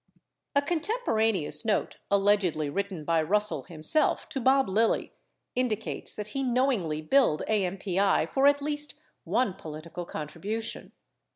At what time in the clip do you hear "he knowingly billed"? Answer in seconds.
6.29-7.43